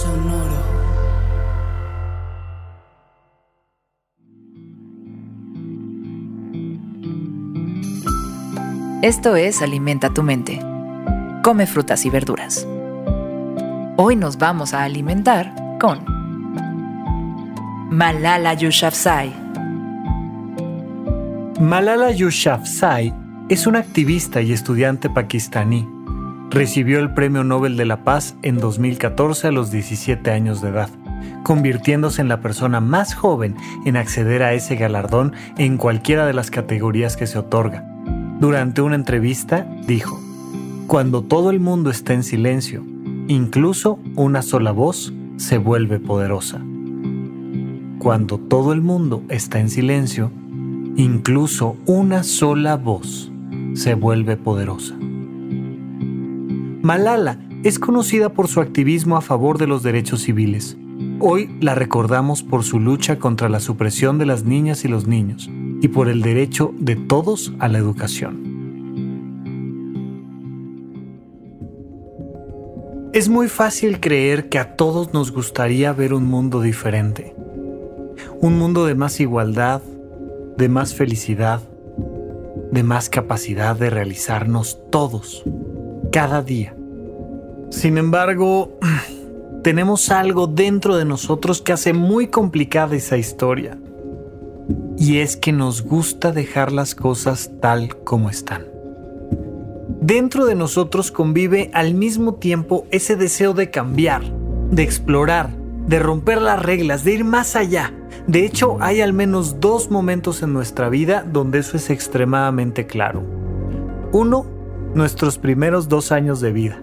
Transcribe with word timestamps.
Sonoro. 0.00 0.56
Esto 9.02 9.36
es 9.36 9.60
Alimenta 9.60 10.08
tu 10.14 10.22
mente. 10.22 10.58
Come 11.42 11.66
frutas 11.66 12.06
y 12.06 12.10
verduras. 12.10 12.66
Hoy 13.98 14.16
nos 14.16 14.38
vamos 14.38 14.72
a 14.72 14.84
alimentar 14.84 15.52
con 15.78 16.02
Malala 17.90 18.54
Yousafzai. 18.54 19.34
Malala 21.60 22.10
Yousafzai 22.10 23.12
es 23.50 23.66
una 23.66 23.80
activista 23.80 24.40
y 24.40 24.52
estudiante 24.54 25.10
pakistaní. 25.10 25.99
Recibió 26.50 26.98
el 26.98 27.14
Premio 27.14 27.44
Nobel 27.44 27.76
de 27.76 27.86
la 27.86 28.02
Paz 28.02 28.34
en 28.42 28.58
2014 28.58 29.46
a 29.46 29.52
los 29.52 29.70
17 29.70 30.32
años 30.32 30.60
de 30.60 30.70
edad, 30.70 30.90
convirtiéndose 31.44 32.22
en 32.22 32.28
la 32.28 32.40
persona 32.40 32.80
más 32.80 33.14
joven 33.14 33.54
en 33.86 33.96
acceder 33.96 34.42
a 34.42 34.52
ese 34.52 34.74
galardón 34.74 35.32
en 35.58 35.76
cualquiera 35.76 36.26
de 36.26 36.32
las 36.32 36.50
categorías 36.50 37.16
que 37.16 37.28
se 37.28 37.38
otorga. 37.38 37.84
Durante 38.40 38.82
una 38.82 38.96
entrevista 38.96 39.64
dijo, 39.86 40.20
Cuando 40.88 41.22
todo 41.22 41.50
el 41.50 41.60
mundo 41.60 41.88
está 41.88 42.14
en 42.14 42.24
silencio, 42.24 42.84
incluso 43.28 44.00
una 44.16 44.42
sola 44.42 44.72
voz 44.72 45.12
se 45.36 45.56
vuelve 45.56 46.00
poderosa. 46.00 46.60
Cuando 48.00 48.38
todo 48.38 48.72
el 48.72 48.80
mundo 48.80 49.22
está 49.28 49.60
en 49.60 49.70
silencio, 49.70 50.32
incluso 50.96 51.76
una 51.86 52.24
sola 52.24 52.74
voz 52.74 53.30
se 53.74 53.94
vuelve 53.94 54.36
poderosa. 54.36 54.96
Malala 56.82 57.38
es 57.62 57.78
conocida 57.78 58.32
por 58.32 58.48
su 58.48 58.60
activismo 58.60 59.18
a 59.18 59.20
favor 59.20 59.58
de 59.58 59.66
los 59.66 59.82
derechos 59.82 60.22
civiles. 60.22 60.78
Hoy 61.20 61.54
la 61.60 61.74
recordamos 61.74 62.42
por 62.42 62.64
su 62.64 62.80
lucha 62.80 63.18
contra 63.18 63.50
la 63.50 63.60
supresión 63.60 64.16
de 64.16 64.24
las 64.24 64.44
niñas 64.44 64.86
y 64.86 64.88
los 64.88 65.06
niños 65.06 65.50
y 65.82 65.88
por 65.88 66.08
el 66.08 66.22
derecho 66.22 66.72
de 66.78 66.96
todos 66.96 67.52
a 67.58 67.68
la 67.68 67.76
educación. 67.76 68.50
Es 73.12 73.28
muy 73.28 73.48
fácil 73.48 74.00
creer 74.00 74.48
que 74.48 74.58
a 74.58 74.76
todos 74.76 75.12
nos 75.12 75.32
gustaría 75.32 75.92
ver 75.92 76.14
un 76.14 76.24
mundo 76.24 76.62
diferente. 76.62 77.34
Un 78.40 78.58
mundo 78.58 78.86
de 78.86 78.94
más 78.94 79.20
igualdad, 79.20 79.82
de 80.56 80.68
más 80.70 80.94
felicidad, 80.94 81.60
de 82.72 82.82
más 82.82 83.10
capacidad 83.10 83.76
de 83.76 83.90
realizarnos 83.90 84.78
todos, 84.90 85.44
cada 86.10 86.42
día. 86.42 86.74
Sin 87.70 87.98
embargo, 87.98 88.78
tenemos 89.62 90.10
algo 90.10 90.46
dentro 90.46 90.96
de 90.96 91.04
nosotros 91.04 91.62
que 91.62 91.72
hace 91.72 91.92
muy 91.92 92.28
complicada 92.28 92.96
esa 92.96 93.16
historia. 93.16 93.78
Y 94.96 95.18
es 95.18 95.36
que 95.36 95.52
nos 95.52 95.82
gusta 95.82 96.32
dejar 96.32 96.72
las 96.72 96.94
cosas 96.94 97.50
tal 97.60 97.96
como 98.04 98.28
están. 98.28 98.66
Dentro 100.00 100.46
de 100.46 100.54
nosotros 100.54 101.10
convive 101.10 101.70
al 101.74 101.94
mismo 101.94 102.34
tiempo 102.34 102.86
ese 102.90 103.16
deseo 103.16 103.54
de 103.54 103.70
cambiar, 103.70 104.22
de 104.70 104.82
explorar, 104.82 105.50
de 105.86 105.98
romper 105.98 106.40
las 106.40 106.62
reglas, 106.62 107.04
de 107.04 107.14
ir 107.14 107.24
más 107.24 107.56
allá. 107.56 107.92
De 108.26 108.44
hecho, 108.44 108.76
hay 108.80 109.00
al 109.00 109.12
menos 109.12 109.60
dos 109.60 109.90
momentos 109.90 110.42
en 110.42 110.52
nuestra 110.52 110.88
vida 110.88 111.24
donde 111.30 111.58
eso 111.58 111.76
es 111.76 111.90
extremadamente 111.90 112.86
claro. 112.86 113.22
Uno, 114.12 114.59
nuestros 114.94 115.38
primeros 115.38 115.88
dos 115.88 116.12
años 116.12 116.40
de 116.40 116.52
vida, 116.52 116.82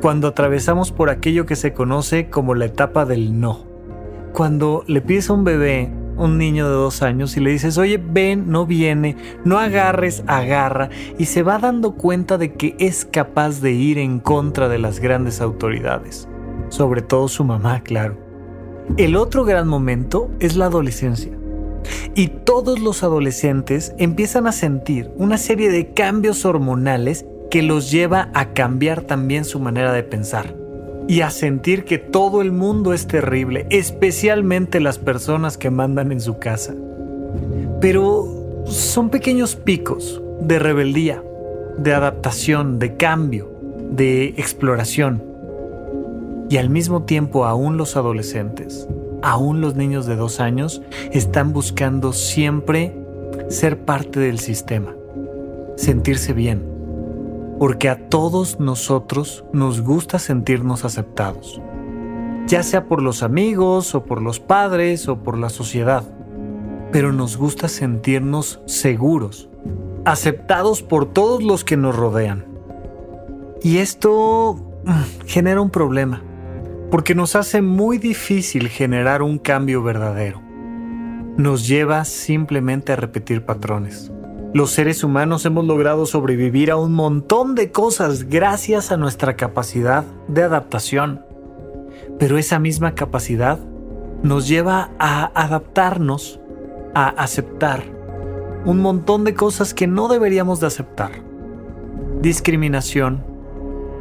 cuando 0.00 0.28
atravesamos 0.28 0.92
por 0.92 1.10
aquello 1.10 1.46
que 1.46 1.56
se 1.56 1.72
conoce 1.72 2.28
como 2.28 2.54
la 2.54 2.66
etapa 2.66 3.04
del 3.04 3.40
no. 3.40 3.64
Cuando 4.32 4.84
le 4.86 5.00
pides 5.00 5.30
a 5.30 5.32
un 5.32 5.44
bebé 5.44 5.90
un 6.16 6.38
niño 6.38 6.68
de 6.68 6.74
dos 6.74 7.02
años 7.02 7.36
y 7.36 7.40
le 7.40 7.50
dices, 7.50 7.78
oye, 7.78 7.98
ven, 7.98 8.50
no 8.50 8.66
viene, 8.66 9.16
no 9.44 9.58
agarres, 9.58 10.24
agarra, 10.26 10.90
y 11.18 11.26
se 11.26 11.42
va 11.42 11.58
dando 11.58 11.94
cuenta 11.94 12.38
de 12.38 12.54
que 12.54 12.74
es 12.78 13.04
capaz 13.04 13.60
de 13.60 13.72
ir 13.72 13.98
en 13.98 14.18
contra 14.18 14.68
de 14.68 14.78
las 14.78 14.98
grandes 15.00 15.40
autoridades, 15.40 16.28
sobre 16.68 17.02
todo 17.02 17.28
su 17.28 17.44
mamá, 17.44 17.82
claro. 17.82 18.16
El 18.96 19.16
otro 19.16 19.44
gran 19.44 19.68
momento 19.68 20.30
es 20.40 20.56
la 20.56 20.66
adolescencia. 20.66 21.32
Y 22.14 22.28
todos 22.28 22.80
los 22.80 23.02
adolescentes 23.02 23.94
empiezan 23.98 24.46
a 24.46 24.52
sentir 24.52 25.10
una 25.16 25.38
serie 25.38 25.70
de 25.70 25.92
cambios 25.92 26.44
hormonales 26.44 27.26
que 27.50 27.62
los 27.62 27.90
lleva 27.90 28.30
a 28.34 28.52
cambiar 28.52 29.02
también 29.02 29.44
su 29.44 29.60
manera 29.60 29.92
de 29.92 30.02
pensar 30.02 30.54
y 31.08 31.20
a 31.20 31.30
sentir 31.30 31.84
que 31.84 31.98
todo 31.98 32.42
el 32.42 32.52
mundo 32.52 32.92
es 32.92 33.06
terrible, 33.06 33.66
especialmente 33.70 34.80
las 34.80 34.98
personas 34.98 35.56
que 35.56 35.70
mandan 35.70 36.10
en 36.10 36.20
su 36.20 36.38
casa. 36.38 36.74
Pero 37.80 38.64
son 38.66 39.10
pequeños 39.10 39.54
picos 39.54 40.20
de 40.40 40.58
rebeldía, 40.58 41.22
de 41.78 41.94
adaptación, 41.94 42.78
de 42.78 42.96
cambio, 42.96 43.52
de 43.90 44.28
exploración. 44.36 45.22
Y 46.48 46.56
al 46.56 46.70
mismo 46.70 47.04
tiempo 47.04 47.44
aún 47.44 47.76
los 47.76 47.96
adolescentes, 47.96 48.88
aún 49.22 49.60
los 49.60 49.76
niños 49.76 50.06
de 50.06 50.16
dos 50.16 50.40
años, 50.40 50.82
están 51.12 51.52
buscando 51.52 52.12
siempre 52.12 52.96
ser 53.48 53.78
parte 53.78 54.18
del 54.18 54.40
sistema, 54.40 54.94
sentirse 55.76 56.32
bien 56.32 56.75
porque 57.58 57.88
a 57.88 58.08
todos 58.08 58.60
nosotros 58.60 59.44
nos 59.52 59.80
gusta 59.80 60.18
sentirnos 60.18 60.84
aceptados, 60.84 61.60
ya 62.46 62.62
sea 62.62 62.86
por 62.86 63.02
los 63.02 63.22
amigos 63.22 63.94
o 63.94 64.04
por 64.04 64.20
los 64.20 64.40
padres 64.40 65.08
o 65.08 65.22
por 65.22 65.38
la 65.38 65.48
sociedad, 65.48 66.04
pero 66.92 67.12
nos 67.12 67.36
gusta 67.36 67.68
sentirnos 67.68 68.60
seguros, 68.66 69.48
aceptados 70.04 70.82
por 70.82 71.06
todos 71.06 71.42
los 71.42 71.64
que 71.64 71.76
nos 71.76 71.96
rodean. 71.96 72.44
Y 73.62 73.78
esto 73.78 74.56
mm, 74.84 75.26
genera 75.26 75.60
un 75.60 75.70
problema, 75.70 76.22
porque 76.90 77.14
nos 77.14 77.36
hace 77.36 77.62
muy 77.62 77.98
difícil 77.98 78.68
generar 78.68 79.22
un 79.22 79.38
cambio 79.38 79.82
verdadero. 79.82 80.42
Nos 81.36 81.66
lleva 81.66 82.04
simplemente 82.04 82.92
a 82.92 82.96
repetir 82.96 83.44
patrones. 83.44 84.12
Los 84.54 84.70
seres 84.70 85.04
humanos 85.04 85.44
hemos 85.44 85.64
logrado 85.64 86.06
sobrevivir 86.06 86.70
a 86.70 86.76
un 86.76 86.94
montón 86.94 87.54
de 87.54 87.72
cosas 87.72 88.24
gracias 88.24 88.92
a 88.92 88.96
nuestra 88.96 89.36
capacidad 89.36 90.04
de 90.28 90.42
adaptación. 90.42 91.22
Pero 92.18 92.38
esa 92.38 92.58
misma 92.58 92.94
capacidad 92.94 93.58
nos 94.22 94.48
lleva 94.48 94.90
a 94.98 95.26
adaptarnos, 95.34 96.40
a 96.94 97.08
aceptar 97.08 97.96
un 98.64 98.80
montón 98.80 99.22
de 99.22 99.34
cosas 99.34 99.74
que 99.74 99.86
no 99.86 100.08
deberíamos 100.08 100.58
de 100.58 100.66
aceptar. 100.66 101.12
Discriminación, 102.20 103.24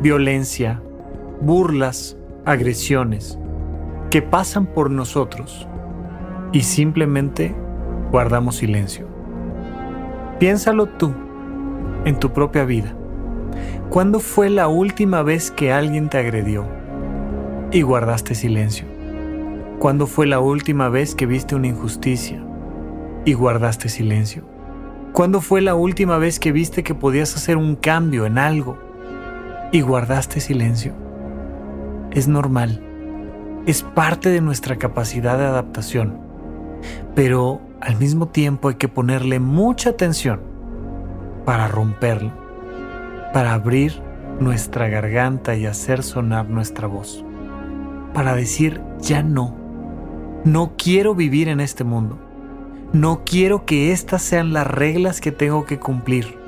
violencia, 0.02 0.82
burlas, 1.40 2.18
agresiones, 2.46 3.38
que 4.10 4.24
pasan 4.24 4.66
por 4.66 4.90
nosotros 4.90 5.68
y 6.52 6.62
simplemente 6.62 7.56
guardamos 8.12 8.56
silencio. 8.56 9.15
Piénsalo 10.40 10.88
tú, 10.88 11.14
en 12.04 12.20
tu 12.20 12.34
propia 12.34 12.66
vida. 12.66 12.94
¿Cuándo 13.90 14.20
fue 14.20 14.50
la 14.50 14.68
última 14.68 15.24
vez 15.24 15.50
que 15.50 15.72
alguien 15.72 16.10
te 16.10 16.18
agredió 16.18 16.66
y 17.72 17.84
guardaste 17.84 18.36
silencio? 18.36 18.86
¿Cuándo 19.80 20.08
fue 20.08 20.28
la 20.28 20.42
última 20.42 20.90
vez 20.90 21.16
que 21.16 21.26
viste 21.26 21.56
una 21.56 21.68
injusticia 21.68 22.44
y 23.24 23.32
guardaste 23.32 23.88
silencio? 23.88 24.44
¿Cuándo 25.14 25.40
fue 25.40 25.62
la 25.62 25.76
última 25.76 26.18
vez 26.18 26.42
que 26.42 26.52
viste 26.52 26.84
que 26.84 26.96
podías 26.96 27.34
hacer 27.38 27.56
un 27.56 27.78
cambio 27.78 28.26
en 28.26 28.38
algo 28.38 28.78
y 29.72 29.80
guardaste 29.80 30.42
silencio? 30.42 30.94
Es 32.12 32.28
normal. 32.28 32.84
Es 33.66 33.84
parte 33.84 34.30
de 34.30 34.42
nuestra 34.42 34.76
capacidad 34.76 35.38
de 35.38 35.46
adaptación. 35.46 36.20
Pero 37.16 37.62
al 37.86 37.98
mismo 37.98 38.28
tiempo 38.28 38.70
hay 38.70 38.76
que 38.76 38.88
ponerle 38.88 39.40
mucha 39.40 39.92
atención 39.92 40.42
para 41.46 41.68
romperlo, 41.68 42.32
para 43.32 43.54
abrir 43.54 44.02
nuestra 44.40 44.90
garganta 44.90 45.56
y 45.56 45.68
hacer 45.68 46.02
sonar 46.02 46.50
nuestra 46.50 46.88
voz. 46.88 47.24
Para 48.14 48.36
decir, 48.36 48.82
ya 49.00 49.22
no. 49.22 49.56
No 50.44 50.74
quiero 50.78 51.14
vivir 51.14 51.48
en 51.48 51.60
este 51.60 51.84
mundo. 51.84 52.18
No 52.92 53.24
quiero 53.24 53.66
que 53.66 53.92
estas 53.92 54.24
sean 54.24 54.52
las 54.52 54.66
reglas 54.66 55.22
que 55.22 55.32
tengo 55.32 55.66
que 55.66 55.78
cumplir. 55.78 56.40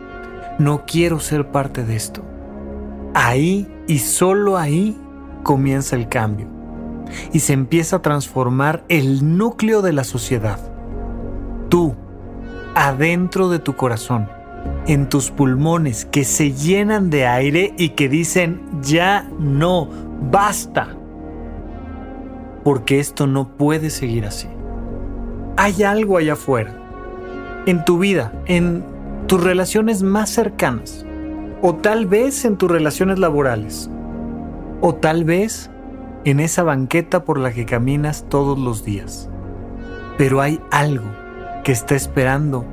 No 0.57 0.86
quiero 0.88 1.19
ser 1.19 1.51
parte 1.51 1.83
de 1.83 1.95
esto. 1.95 2.24
Ahí 3.13 3.72
y 3.88 4.00
solo 4.00 4.57
ahí 4.57 4.98
comienza 5.44 5.95
el 5.95 6.10
cambio 6.10 6.48
y 7.31 7.42
se 7.42 7.54
empieza 7.54 7.98
a 7.98 8.01
transformar 8.01 8.83
el 8.90 9.38
núcleo 9.38 9.83
de 9.83 9.94
la 9.94 10.04
sociedad. 10.04 10.76
Tú, 11.69 11.96
adentro 12.75 13.50
de 13.50 13.60
tu 13.60 13.75
corazón, 13.75 14.30
en 14.88 15.10
tus 15.10 15.31
pulmones 15.31 16.06
que 16.06 16.24
se 16.24 16.54
llenan 16.54 17.10
de 17.10 17.28
aire 17.28 17.74
y 17.78 17.90
que 17.90 18.08
dicen, 18.08 18.62
ya 18.81 19.30
no, 19.38 19.90
basta. 20.31 20.96
Porque 22.64 23.00
esto 23.00 23.28
no 23.28 23.50
puede 23.58 23.90
seguir 23.90 24.25
así. 24.25 24.48
Hay 25.58 25.84
algo 25.84 26.18
allá 26.18 26.34
afuera, 26.34 26.74
en 27.66 27.84
tu 27.84 28.00
vida, 28.00 28.31
en 28.46 28.84
tus 29.28 29.44
relaciones 29.44 30.04
más 30.04 30.30
cercanas, 30.30 31.06
o 31.62 31.75
tal 31.75 32.06
vez 32.06 32.46
en 32.46 32.58
tus 32.58 32.72
relaciones 32.72 33.19
laborales, 33.19 33.90
o 34.80 34.96
tal 34.96 35.25
vez 35.25 35.69
en 36.24 36.40
esa 36.40 36.64
banqueta 36.64 37.25
por 37.25 37.40
la 37.40 37.52
que 37.52 37.66
caminas 37.66 38.25
todos 38.30 38.58
los 38.58 38.86
días. 38.86 39.30
Pero 40.18 40.42
hay 40.42 40.62
algo 40.72 41.26
que 41.68 41.74
está 41.74 41.96
esperando 41.96 42.66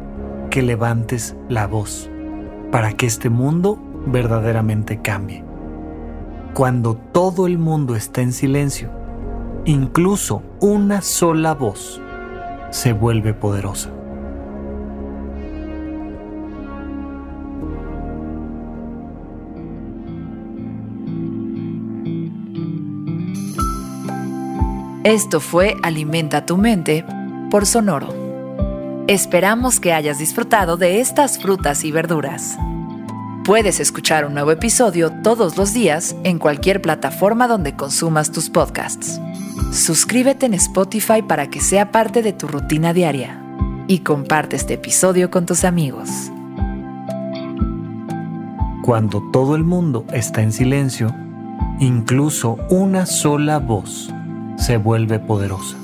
que 0.51 0.63
levantes 0.63 1.35
la 1.49 1.67
voz 1.67 2.09
para 2.71 2.93
que 2.93 3.07
este 3.07 3.29
mundo 3.29 3.77
verdaderamente 4.07 5.03
cambie. 5.03 5.43
Cuando 6.55 6.95
todo 6.95 7.49
el 7.49 7.59
mundo 7.59 7.97
está 7.97 8.23
en 8.23 8.33
silencio, 8.33 8.91
incluso 9.65 10.45
una 10.61 11.03
sola 11.03 11.55
voz 11.55 12.01
se 12.71 12.93
vuelve 12.93 13.35
poderosa. 13.35 13.91
Esto 25.03 25.41
fue 25.41 25.75
Alimenta 25.83 26.47
tu 26.47 26.57
mente 26.57 27.05
por 27.51 27.67
Sonoro. 27.67 28.24
Esperamos 29.07 29.81
que 29.81 29.93
hayas 29.93 30.19
disfrutado 30.19 30.79
de 30.79 31.01
estas 31.01 31.39
frutas 31.39 31.85
y 31.85 31.93
verduras. 31.93 32.57
Puedes 33.45 33.79
escuchar 33.79 34.25
un 34.25 34.33
nuevo 34.33 34.51
episodio 34.51 35.13
todos 35.23 35.59
los 35.59 35.75
días 35.75 36.17
en 36.25 36.39
cualquier 36.39 36.81
plataforma 36.81 37.47
donde 37.47 37.77
consumas 37.77 38.33
tus 38.33 38.49
podcasts. 38.49 39.21
Suscríbete 39.73 40.47
en 40.47 40.55
Spotify 40.55 41.21
para 41.21 41.51
que 41.51 41.61
sea 41.61 41.93
parte 41.93 42.23
de 42.23 42.33
tu 42.33 42.49
rutina 42.49 42.95
diaria 42.95 43.39
y 43.89 43.99
comparte 43.99 44.57
este 44.57 44.75
episodio 44.75 45.31
con 45.31 45.45
tus 45.45 45.65
amigos. 45.65 46.09
Cuando 48.83 49.23
todo 49.35 49.55
el 49.55 49.65
mundo 49.65 50.07
está 50.15 50.41
en 50.41 50.51
silencio, 50.51 51.15
incluso 51.79 52.57
una 52.71 53.05
sola 53.05 53.59
voz 53.59 54.09
se 54.57 54.79
vuelve 54.79 55.19
poderosa. 55.19 55.84